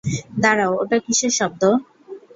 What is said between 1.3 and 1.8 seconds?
শব্দ?